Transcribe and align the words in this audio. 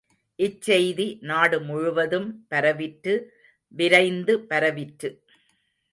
இச் 0.39 0.61
செய்தி 0.61 1.05
நாடு 1.21 1.57
முழுவதும் 1.61 2.27
பரவிற்று 2.49 3.13
விரைந்து 3.73 4.35
பரவிற்று. 4.49 5.11